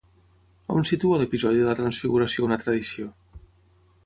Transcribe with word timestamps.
On 0.77 0.87
situa 0.91 1.19
l'episodi 1.23 1.61
de 1.61 1.67
la 1.69 1.75
transfiguració 1.83 2.49
una 2.49 2.59
tradició? 2.65 3.13